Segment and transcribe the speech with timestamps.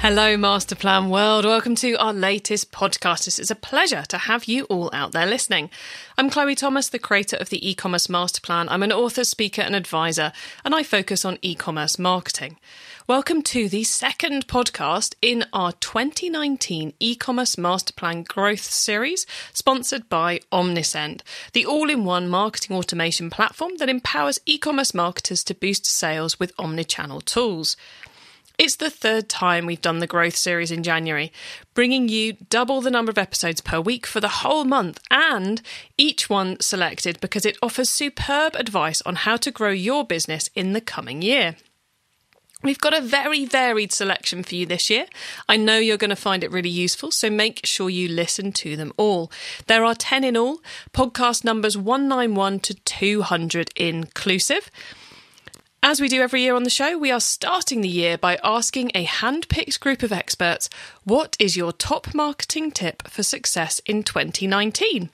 [0.00, 1.44] Hello, Master Plan World.
[1.44, 3.26] Welcome to our latest podcast.
[3.26, 5.70] It's a pleasure to have you all out there listening.
[6.16, 8.68] I'm Chloe Thomas, the creator of the e-commerce master plan.
[8.68, 10.32] I'm an author, speaker, and advisor,
[10.64, 12.58] and I focus on e-commerce marketing.
[13.08, 20.38] Welcome to the second podcast in our 2019 e-commerce master plan growth series, sponsored by
[20.52, 21.22] Omnisend,
[21.54, 27.76] the all-in-one marketing automation platform that empowers e-commerce marketers to boost sales with omnichannel tools.
[28.58, 31.30] It's the third time we've done the growth series in January,
[31.74, 35.62] bringing you double the number of episodes per week for the whole month, and
[35.96, 40.72] each one selected because it offers superb advice on how to grow your business in
[40.72, 41.54] the coming year.
[42.60, 45.06] We've got a very varied selection for you this year.
[45.48, 48.74] I know you're going to find it really useful, so make sure you listen to
[48.74, 49.30] them all.
[49.68, 50.58] There are 10 in all,
[50.92, 54.68] podcast numbers 191 to 200 inclusive.
[55.82, 58.90] As we do every year on the show, we are starting the year by asking
[58.94, 60.68] a hand picked group of experts
[61.04, 65.08] what is your top marketing tip for success in 2019?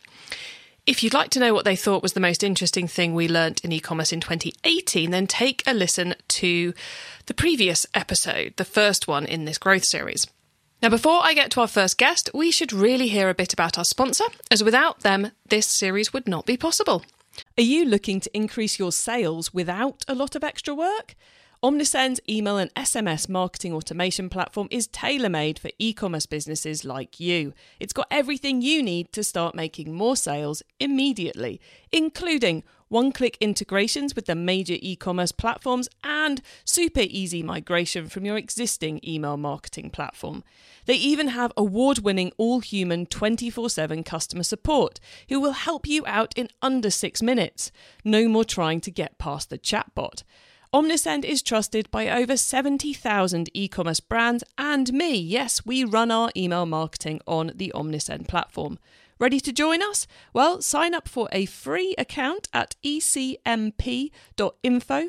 [0.87, 3.62] If you'd like to know what they thought was the most interesting thing we learnt
[3.62, 6.73] in e commerce in 2018, then take a listen to
[7.27, 10.27] the previous episode, the first one in this growth series.
[10.83, 13.77] Now, before I get to our first guest, we should really hear a bit about
[13.77, 17.05] our sponsor, as without them, this series would not be possible.
[17.59, 21.15] Are you looking to increase your sales without a lot of extra work?
[21.65, 27.19] Omnisend's email and SMS marketing automation platform is tailor made for e commerce businesses like
[27.19, 27.55] you.
[27.81, 34.15] It's got everything you need to start making more sales immediately, including one click integrations
[34.15, 39.89] with the major e commerce platforms and super easy migration from your existing email marketing
[39.89, 40.45] platform.
[40.85, 45.01] They even have award winning all human 24 7 customer support
[45.31, 47.73] who will help you out in under six minutes.
[48.05, 50.25] No more trying to get past the chatbot.
[50.74, 55.14] Omnisend is trusted by over 70,000 e commerce brands and me.
[55.14, 58.80] Yes, we run our email marketing on the Omnisend platform.
[59.20, 60.08] Ready to join us?
[60.33, 63.39] Well, sign up for a free account at ecmp.info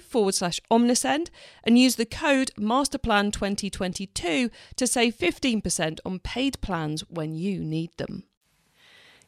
[0.02, 1.30] forward slash omnisend
[1.64, 8.26] and use the code MasterPlan2022 to save 15% on paid plans when you need them.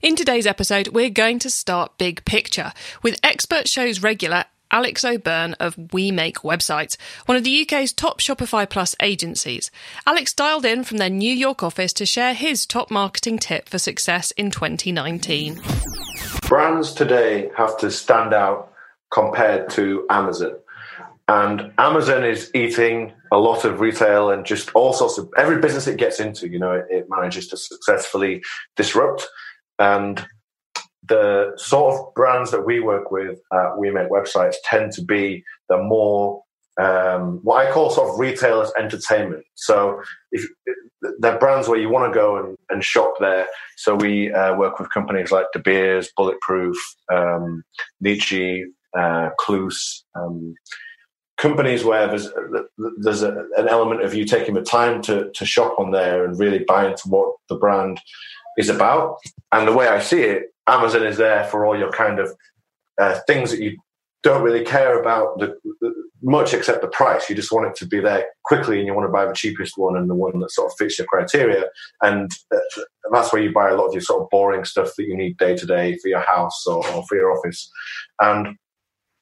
[0.03, 5.53] In today's episode, we're going to start big picture with expert shows regular Alex O'Byrne
[5.55, 9.72] of We Make Websites, one of the UK's top Shopify Plus agencies.
[10.05, 13.79] Alex dialed in from their New York office to share his top marketing tip for
[13.79, 15.61] success in 2019.
[16.44, 18.72] Brands today have to stand out
[19.11, 20.56] compared to Amazon.
[21.29, 25.88] And Amazon is eating a lot of retail and just all sorts of every business
[25.88, 28.41] it gets into, you know, it, it manages to successfully
[28.77, 29.27] disrupt.
[29.77, 30.25] And
[31.07, 35.44] the sort of brands that we work with at We Make Websites tend to be
[35.69, 36.41] the more
[36.79, 39.44] um, what I call sort of retailers entertainment.
[39.56, 40.00] So
[40.31, 40.47] if
[41.19, 43.47] they're brands where you want to go and, and shop there.
[43.78, 46.78] So we uh, work with companies like De Beers, Bulletproof,
[47.12, 47.63] um,
[48.01, 48.66] Nietzsche,
[48.97, 50.56] uh, Cluse, um,
[51.38, 52.29] companies where there's
[52.97, 56.39] there's a, an element of you taking the time to to shop on there and
[56.39, 58.00] really buy into what the brand
[58.57, 59.18] is about.
[59.51, 62.33] And the way I see it, Amazon is there for all your kind of
[63.00, 63.78] uh, things that you
[64.23, 67.29] don't really care about the, the, much except the price.
[67.29, 69.77] You just want it to be there quickly, and you want to buy the cheapest
[69.77, 71.66] one and the one that sort of fits your criteria.
[72.01, 75.06] And uh, that's where you buy a lot of your sort of boring stuff that
[75.06, 77.69] you need day to day for your house or, or for your office.
[78.19, 78.57] And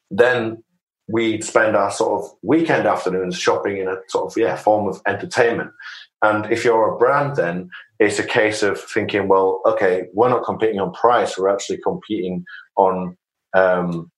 [0.09, 0.63] then
[1.07, 5.01] we spend our sort of weekend afternoons shopping in a sort of yeah form of
[5.07, 5.71] entertainment.
[6.21, 10.45] And if you're a brand, then it's a case of thinking, well, okay, we're not
[10.45, 12.43] competing on price; we're actually competing
[12.77, 13.17] on
[13.53, 14.11] um,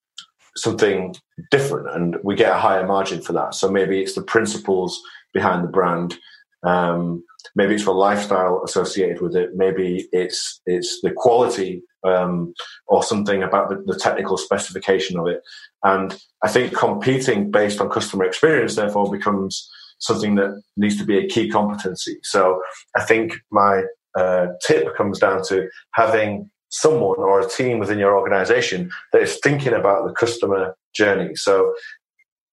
[0.56, 1.16] something
[1.52, 3.54] different, and we get a higher margin for that.
[3.56, 5.01] So maybe it's the principles
[5.34, 6.18] behind the brand.
[6.63, 7.24] Um,
[7.56, 9.51] maybe it's the lifestyle associated with it.
[9.56, 12.54] Maybe it's it's the quality um,
[12.88, 15.42] or something about the, the, technical specification of it.
[15.83, 19.69] And I think competing based on customer experience therefore becomes
[20.00, 22.18] something that needs to be a key competency.
[22.24, 22.62] So
[22.95, 23.83] I think my
[24.18, 29.39] uh, tip comes down to having someone or a team within your organization that is
[29.42, 31.36] thinking about the customer journey.
[31.36, 31.74] So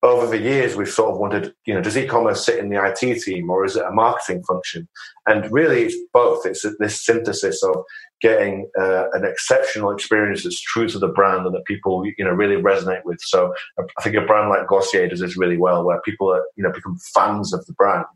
[0.04, 3.22] over the years, we've sort of wondered, you know, does e-commerce sit in the IT
[3.22, 4.86] team or is it a marketing function?
[5.26, 6.44] And really, it's both.
[6.44, 7.84] It's this synthesis of
[8.24, 12.30] getting uh, an exceptional experience that's true to the brand and that people you know
[12.30, 13.18] really resonate with.
[13.20, 16.64] So I think a brand like Glossier does this really well, where people are you
[16.64, 18.06] know become fans of the brand.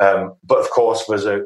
[0.00, 1.42] Um, but of course, there's a,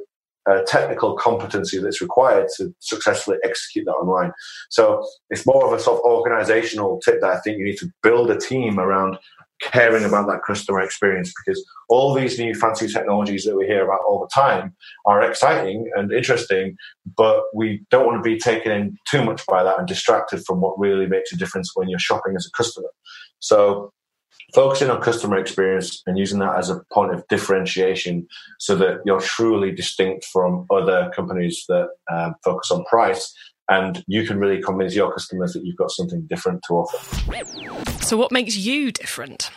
[0.49, 4.33] a, technical competency that's required to successfully execute that online.
[4.71, 7.91] So it's more of a sort of organizational tip that I think you need to
[8.05, 9.19] build a team around
[9.61, 14.01] caring about that customer experience because all these new fancy technologies that we hear about
[14.07, 14.75] all the time
[15.07, 16.77] are exciting and interesting,
[17.17, 20.61] but we don't want to be taken in too much by that and distracted from
[20.61, 22.89] what really makes a difference when you're shopping as a customer.
[23.39, 23.93] So
[24.55, 28.27] focusing on customer experience and using that as a point of differentiation
[28.59, 33.35] so that you're truly distinct from other companies that um, focus on price
[33.69, 38.05] and you can really convince your customers that you've got something different to offer.
[38.05, 39.51] So, what makes you different?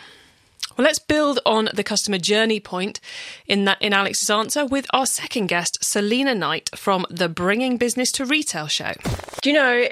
[0.76, 3.00] Well, let's build on the customer journey point
[3.46, 8.10] in that in Alex's answer with our second guest, Salena Knight from the Bringing Business
[8.12, 8.92] to Retail show.
[9.42, 9.88] Do you know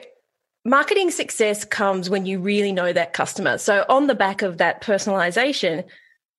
[0.64, 3.58] marketing success comes when you really know that customer.
[3.58, 5.84] So, on the back of that personalization,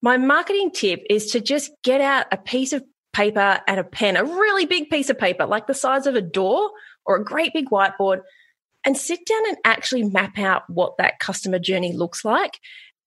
[0.01, 2.83] my marketing tip is to just get out a piece of
[3.13, 6.21] paper and a pen, a really big piece of paper, like the size of a
[6.21, 6.69] door
[7.09, 8.21] or a great big whiteboard,
[8.85, 12.59] and sit down and actually map out what that customer journey looks like.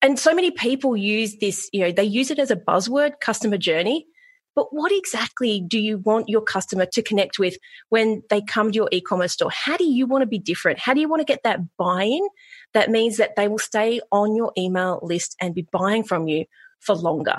[0.02, 3.56] And so many people use this, you know, they use it as a buzzword, customer
[3.56, 4.06] journey.
[4.54, 7.56] But what exactly do you want your customer to connect with
[7.88, 9.50] when they come to your e commerce store?
[9.50, 10.78] How do you want to be different?
[10.78, 12.28] How do you want to get that buy in?
[12.74, 16.44] That means that they will stay on your email list and be buying from you
[16.80, 17.38] for longer.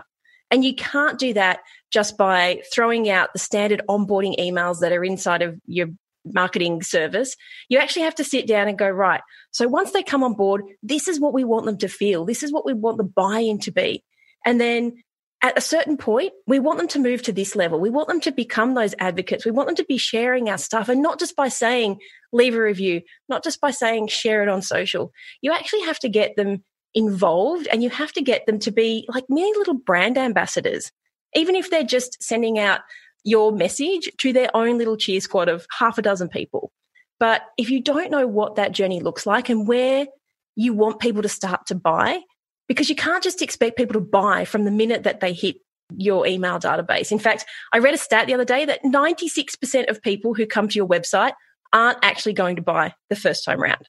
[0.49, 1.59] And you can't do that
[1.91, 5.87] just by throwing out the standard onboarding emails that are inside of your
[6.25, 7.35] marketing service.
[7.69, 9.21] You actually have to sit down and go, right.
[9.51, 12.25] So once they come on board, this is what we want them to feel.
[12.25, 14.03] This is what we want the buy in to be.
[14.45, 15.03] And then
[15.41, 17.79] at a certain point, we want them to move to this level.
[17.79, 19.45] We want them to become those advocates.
[19.45, 21.99] We want them to be sharing our stuff and not just by saying,
[22.31, 25.11] leave a review, not just by saying, share it on social.
[25.41, 26.63] You actually have to get them
[26.95, 30.91] involved and you have to get them to be like many little brand ambassadors.
[31.35, 32.81] Even if they're just sending out
[33.23, 36.71] your message to their own little cheer squad of half a dozen people.
[37.19, 40.07] But if you don't know what that journey looks like and where
[40.55, 42.19] you want people to start to buy,
[42.67, 45.55] because you can't just expect people to buy from the minute that they hit
[45.95, 47.11] your email database.
[47.11, 50.67] In fact, I read a stat the other day that 96% of people who come
[50.67, 51.33] to your website
[51.71, 53.87] aren't actually going to buy the first time round.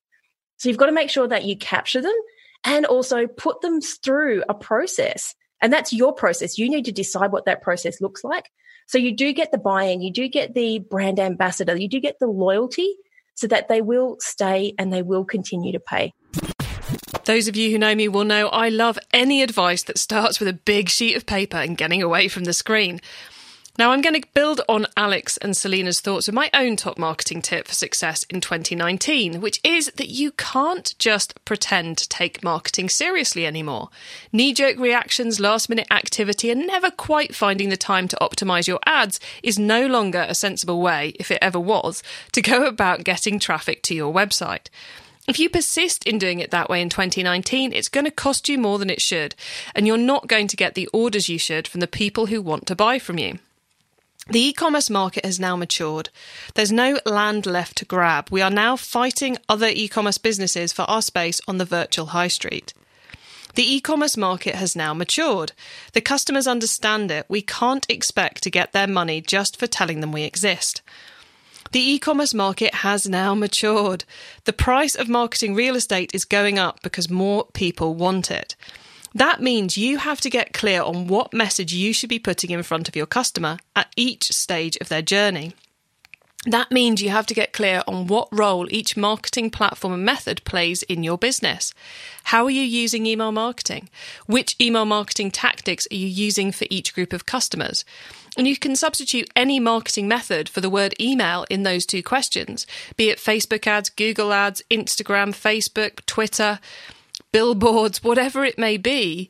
[0.57, 2.15] So you've got to make sure that you capture them
[2.65, 5.35] and also put them through a process.
[5.61, 6.59] And that's your process.
[6.59, 8.51] You need to decide what that process looks like.
[8.87, 12.01] So you do get the buy in, you do get the brand ambassador, you do
[12.01, 12.95] get the loyalty
[13.35, 16.13] so that they will stay and they will continue to pay.
[17.25, 20.49] Those of you who know me will know I love any advice that starts with
[20.49, 23.01] a big sheet of paper and getting away from the screen.
[23.77, 27.43] Now, I'm going to build on Alex and Salena's thoughts with my own top marketing
[27.43, 32.89] tip for success in 2019, which is that you can't just pretend to take marketing
[32.89, 33.89] seriously anymore.
[34.33, 38.79] Knee jerk reactions, last minute activity, and never quite finding the time to optimize your
[38.87, 42.01] ads is no longer a sensible way, if it ever was,
[42.31, 44.69] to go about getting traffic to your website.
[45.27, 48.57] If you persist in doing it that way in 2019, it's going to cost you
[48.57, 49.35] more than it should,
[49.75, 52.67] and you're not going to get the orders you should from the people who want
[52.67, 53.41] to buy from you.
[54.31, 56.09] The e commerce market has now matured.
[56.55, 58.29] There's no land left to grab.
[58.31, 62.29] We are now fighting other e commerce businesses for our space on the virtual high
[62.29, 62.73] street.
[63.55, 65.53] The e commerce market has now matured.
[65.93, 67.27] The customers understand it.
[67.29, 70.81] We can't expect to get their money just for telling them we exist.
[71.73, 74.05] The e commerce market has now matured.
[74.45, 78.57] The price of marketing real estate is going up because more people want it.
[79.15, 82.65] That means you have to get clear on what message you should be putting in
[82.65, 85.55] front of your customer at each stage of their journey.
[86.47, 90.45] That means you have to get clear on what role each marketing platform and method
[90.45, 91.73] plays in your business.
[92.25, 93.89] How are you using email marketing?
[94.27, 97.85] Which email marketing tactics are you using for each group of customers?
[98.37, 102.67] And you can substitute any marketing method for the word email in those two questions,
[102.97, 106.59] be it Facebook ads, Google ads, Instagram, Facebook, Twitter
[107.35, 109.29] billboards, whatever it may be,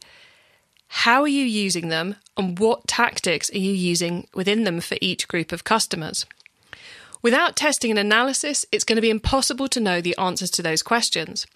[0.88, 5.26] how are you using them and what tactics are you using within them for each
[5.26, 6.26] group of customers?
[7.22, 10.82] Without testing and analysis, it's going to be impossible to know the answers to those
[10.82, 11.46] questions.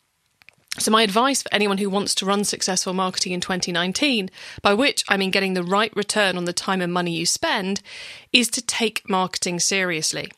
[0.78, 4.30] So, my advice for anyone who wants to run successful marketing in 2019,
[4.62, 7.82] by which I mean getting the right return on the time and money you spend,
[8.32, 10.30] is to take marketing seriously.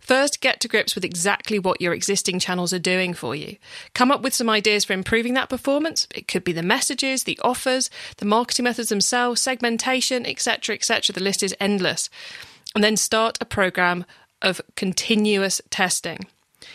[0.00, 3.56] First, get to grips with exactly what your existing channels are doing for you.
[3.94, 6.06] Come up with some ideas for improving that performance.
[6.14, 11.12] It could be the messages, the offers, the marketing methods themselves, segmentation, etc., etc.
[11.12, 12.08] The list is endless.
[12.74, 14.04] And then start a program
[14.42, 16.26] of continuous testing.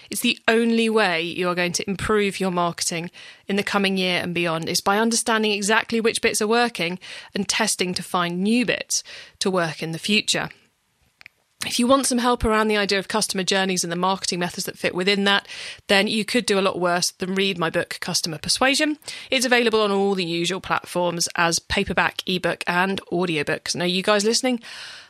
[0.09, 3.11] It's the only way you are going to improve your marketing
[3.47, 6.99] in the coming year and beyond is by understanding exactly which bits are working
[7.33, 9.03] and testing to find new bits
[9.39, 10.49] to work in the future.
[11.65, 14.65] If you want some help around the idea of customer journeys and the marketing methods
[14.65, 15.47] that fit within that,
[15.87, 18.97] then you could do a lot worse than read my book, Customer Persuasion.
[19.29, 23.75] It's available on all the usual platforms as paperback, ebook, and audiobooks.
[23.75, 24.59] Now, you guys listening,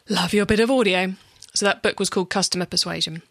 [0.09, 1.13] love your bit of audio.
[1.53, 3.23] So that book was called Customer Persuasion.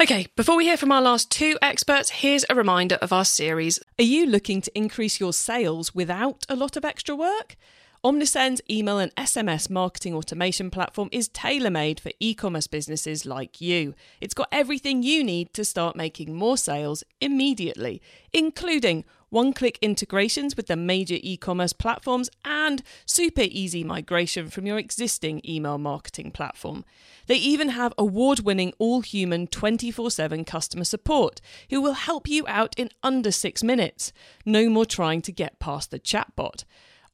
[0.00, 3.78] Okay, before we hear from our last two experts, here's a reminder of our series.
[3.98, 7.56] Are you looking to increase your sales without a lot of extra work?
[8.04, 13.60] Omnisend's email and SMS marketing automation platform is tailor made for e commerce businesses like
[13.60, 13.94] you.
[14.20, 20.56] It's got everything you need to start making more sales immediately, including one click integrations
[20.56, 26.32] with the major e commerce platforms and super easy migration from your existing email marketing
[26.32, 26.84] platform.
[27.28, 31.40] They even have award winning all human 24 7 customer support
[31.70, 34.12] who will help you out in under six minutes.
[34.44, 36.64] No more trying to get past the chatbot.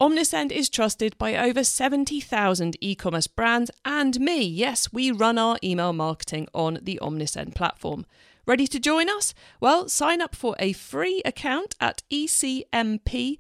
[0.00, 4.45] Omnisend is trusted by over 70,000 e commerce brands and me.
[4.45, 8.07] Yes, we run our email marketing on the Omnisend platform.
[8.47, 9.35] Ready to join us?
[9.61, 13.37] Well, sign up for a free account at ecmp.info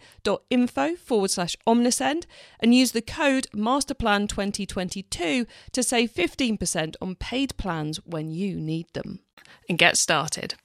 [0.96, 2.24] forward slash omnisend
[2.58, 9.20] and use the code MasterPlan2022 to save 15% on paid plans when you need them.
[9.68, 10.56] And get started.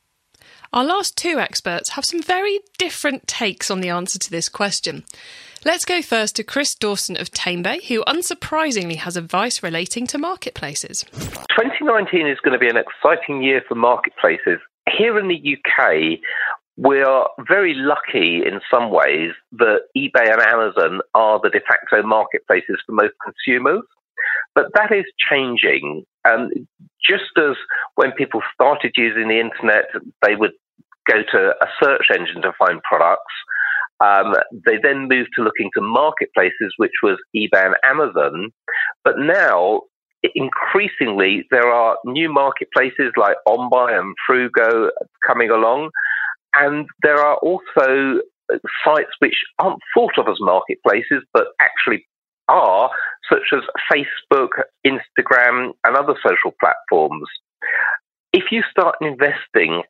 [0.71, 5.03] Our last two experts have some very different takes on the answer to this question.
[5.65, 11.03] Let's go first to Chris Dawson of Tamebay, who unsurprisingly has advice relating to marketplaces.
[11.51, 14.59] 2019 is going to be an exciting year for marketplaces.
[14.97, 16.19] Here in the UK,
[16.75, 22.05] we are very lucky in some ways that eBay and Amazon are the de facto
[22.05, 23.83] marketplaces for most consumers.
[24.55, 26.03] But that is changing.
[26.29, 26.49] Um,
[27.07, 27.55] just as
[27.95, 29.85] when people started using the internet,
[30.25, 30.51] they would
[31.09, 33.33] go to a search engine to find products.
[33.99, 34.33] Um,
[34.65, 38.51] they then moved to looking to marketplaces, which was eBay and Amazon.
[39.03, 39.81] But now,
[40.35, 44.89] increasingly, there are new marketplaces like OnBuy and Fruugo
[45.25, 45.89] coming along.
[46.53, 48.21] And there are also
[48.85, 52.05] sites which aren't thought of as marketplaces, but actually
[52.47, 52.89] are,
[53.31, 54.49] such as Facebook,
[54.85, 57.27] Instagram, and other social platforms.
[58.31, 59.83] If you start investing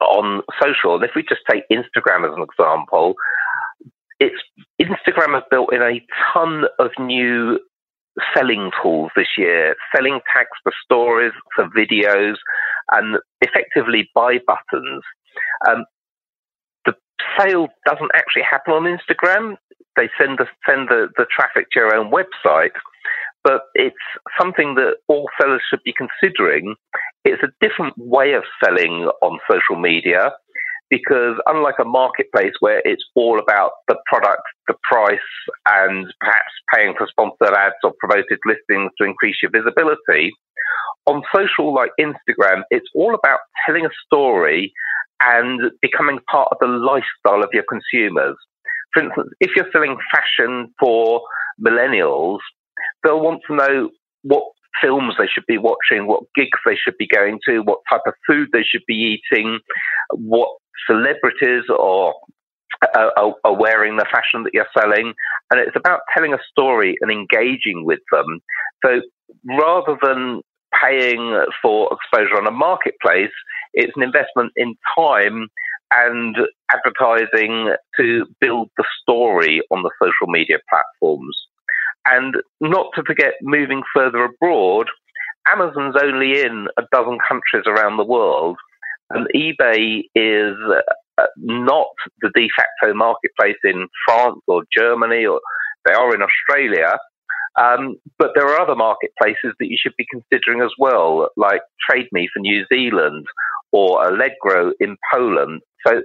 [0.00, 3.14] on social, and if we just take Instagram as an example,
[4.20, 4.40] it's
[4.80, 6.00] Instagram has built in a
[6.32, 7.58] ton of new
[8.34, 12.36] selling tools this year, selling tags for stories, for videos,
[12.92, 15.02] and effectively buy buttons.
[15.68, 15.84] Um,
[16.86, 16.94] the
[17.38, 19.56] sale doesn't actually happen on Instagram.
[19.96, 22.76] They send the, send the, the traffic to your own website,
[23.44, 23.96] but it's
[24.40, 26.74] something that all sellers should be considering
[27.24, 30.32] it's a different way of selling on social media
[30.90, 35.18] because unlike a marketplace where it's all about the product, the price,
[35.68, 40.32] and perhaps paying for sponsored ads or promoted listings to increase your visibility,
[41.06, 44.72] on social like Instagram, it's all about telling a story
[45.22, 48.36] and becoming part of the lifestyle of your consumers.
[48.96, 51.20] For instance, if you're selling fashion for
[51.60, 52.38] millennials,
[53.04, 53.90] they'll want to know
[54.22, 54.44] what
[54.82, 58.14] films they should be watching, what gigs they should be going to, what type of
[58.26, 59.58] food they should be eating,
[60.12, 60.48] what
[60.88, 62.14] celebrities or
[62.94, 65.12] are, are, are, wearing the fashion that you're selling.
[65.50, 68.40] And it's about telling a story and engaging with them.
[68.84, 69.00] So
[69.44, 70.40] rather than
[70.82, 73.32] paying for exposure on a marketplace,
[73.74, 75.48] it's an investment in time
[75.92, 76.36] and
[76.70, 81.36] advertising to build the story on the social media platforms.
[82.04, 84.88] And not to forget, moving further abroad,
[85.46, 88.56] Amazon's only in a dozen countries around the world,
[89.10, 90.54] and eBay is
[91.18, 91.86] uh, not
[92.20, 95.40] the de facto marketplace in France or Germany, or
[95.84, 96.98] they are in Australia.
[97.58, 102.26] Um, but there are other marketplaces that you should be considering as well, like TradeMe
[102.32, 103.26] for New Zealand
[103.72, 105.62] or Allegro in Poland.
[105.84, 106.02] So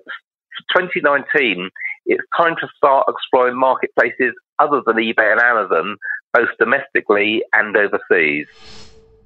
[0.75, 1.69] 2019,
[2.05, 5.97] it's time to start exploring marketplaces other than eBay and Amazon,
[6.33, 8.47] both domestically and overseas.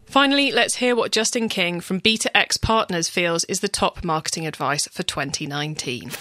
[0.05, 4.87] Finally, let's hear what Justin King from B2X Partners feels is the top marketing advice
[4.87, 6.11] for 2019.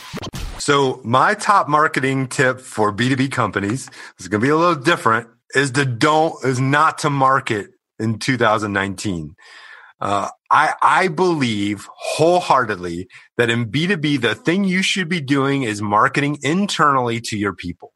[0.58, 5.28] So, my top marketing tip for B2B companies is going to be a little different
[5.54, 9.34] is to don't is not to market in 2019.
[10.00, 13.08] Uh, I, I believe wholeheartedly
[13.38, 17.92] that in B2B, the thing you should be doing is marketing internally to your people,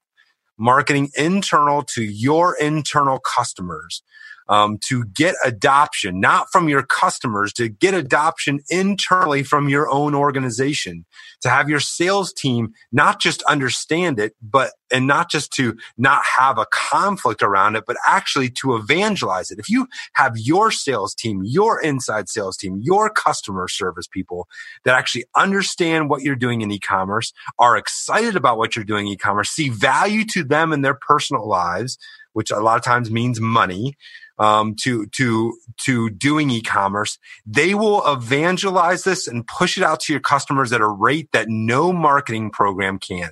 [0.58, 4.02] marketing internal to your internal customers.
[4.48, 10.14] Um, to get adoption, not from your customers, to get adoption internally from your own
[10.14, 11.04] organization,
[11.42, 16.22] to have your sales team not just understand it, but and not just to not
[16.24, 19.58] have a conflict around it, but actually to evangelize it.
[19.58, 24.48] If you have your sales team, your inside sales team, your customer service people
[24.84, 29.12] that actually understand what you're doing in e-commerce, are excited about what you're doing in
[29.12, 31.98] e-commerce, see value to them in their personal lives,
[32.32, 33.94] which a lot of times means money,
[34.38, 35.54] um, to to
[35.85, 40.80] to doing e-commerce, they will evangelize this and push it out to your customers at
[40.80, 43.30] a rate that no marketing program can.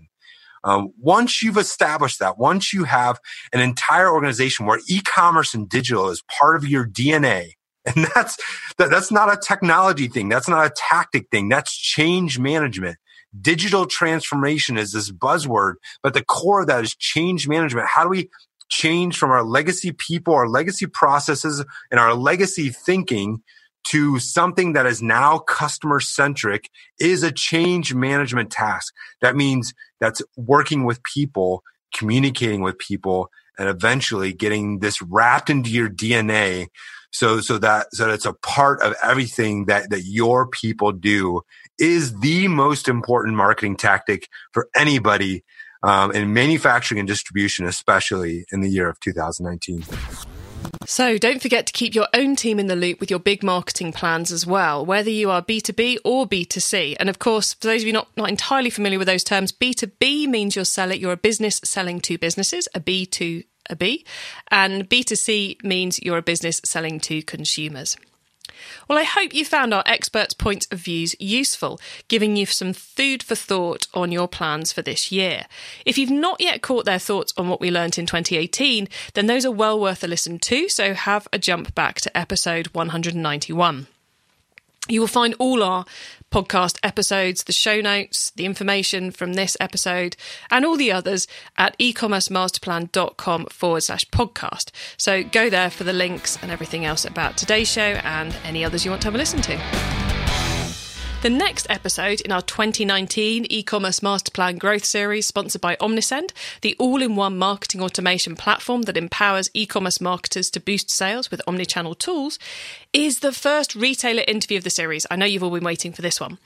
[0.65, 3.21] Um, once you've established that, once you have
[3.53, 7.53] an entire organization where e-commerce and digital is part of your DNA,
[7.87, 8.37] and that's
[8.79, 12.99] that, that's not a technology thing, that's not a tactic thing, that's change management.
[13.39, 17.87] Digital transformation is this buzzword, but the core of that is change management.
[17.87, 18.31] How do we
[18.68, 23.42] change from our legacy people, our legacy processes, and our legacy thinking
[23.85, 28.92] to something that is now customer centric is a change management task.
[29.20, 31.62] That means that's working with people,
[31.94, 36.68] communicating with people, and eventually getting this wrapped into your DNA
[37.12, 41.40] so so that so that it's a part of everything that that your people do
[41.78, 45.42] is the most important marketing tactic for anybody
[45.87, 49.85] um, in manufacturing and distribution, especially in the year of 2019.
[50.85, 53.93] So don't forget to keep your own team in the loop with your big marketing
[53.93, 56.97] plans as well, whether you are B2B or B2C.
[56.99, 60.26] And of course, for those of you not, not entirely familiar with those terms, B2B
[60.26, 64.07] means you're selling, you're a business selling to businesses, a B2 a B,
[64.50, 67.97] and B2C means you're a business selling to consumers.
[68.89, 73.23] Well, I hope you found our experts' points of views useful, giving you some food
[73.23, 75.47] for thought on your plans for this year.
[75.85, 79.45] If you've not yet caught their thoughts on what we learnt in 2018, then those
[79.45, 83.87] are well worth a listen to, so have a jump back to episode 191.
[84.89, 85.85] You will find all our
[86.30, 90.16] podcast episodes, the show notes, the information from this episode,
[90.50, 94.71] and all the others at ecommercemasterplan.com forward slash podcast.
[94.97, 98.85] So go there for the links and everything else about today's show and any others
[98.85, 100.06] you want to have a listen to.
[101.27, 106.77] The next episode in our 2019 e-commerce master plan growth series sponsored by Omnisend, the
[106.79, 112.39] all-in-one marketing automation platform that empowers e-commerce marketers to boost sales with omnichannel tools,
[112.93, 115.05] is the first retailer interview of the series.
[115.11, 116.39] I know you've all been waiting for this one.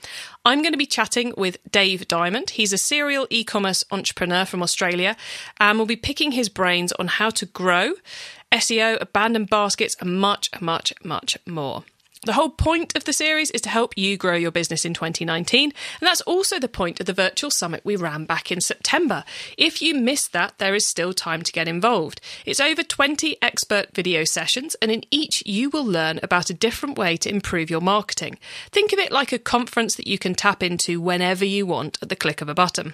[0.45, 2.49] I'm going to be chatting with Dave Diamond.
[2.49, 5.15] He's a serial e-commerce entrepreneur from Australia
[5.59, 7.93] and we'll be picking his brains on how to grow,
[8.51, 11.83] SEO, abandoned baskets and much, much, much more.
[12.23, 15.63] The whole point of the series is to help you grow your business in 2019,
[15.63, 19.23] and that's also the point of the virtual summit we ran back in September.
[19.57, 22.21] If you missed that, there is still time to get involved.
[22.45, 26.95] It's over 20 expert video sessions, and in each, you will learn about a different
[26.95, 28.37] way to improve your marketing.
[28.69, 32.09] Think of it like a conference that you can tap into whenever you want at
[32.09, 32.93] the click of a button.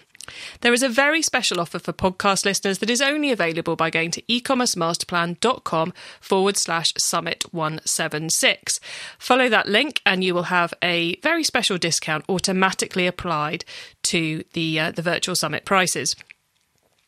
[0.62, 4.12] There is a very special offer for podcast listeners that is only available by going
[4.12, 8.80] to ecommercemasterplan.com forward slash summit 176.
[9.20, 13.66] Follow that link and you will have a very special discount automatically applied
[14.04, 16.16] to the, uh, the virtual summit prices.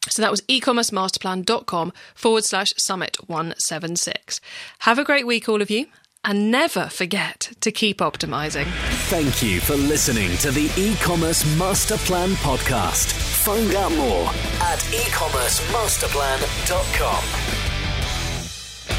[0.08, 4.42] So that was ecommercemasterplan.com forward slash summit 176.
[4.80, 5.88] Have a great week, all of you,
[6.24, 8.68] and never forget to keep optimizing.
[9.10, 13.12] Thank you for listening to the e-commerce master plan podcast.
[13.44, 14.28] Find out more
[14.62, 17.39] at ecommercemasterplan.com.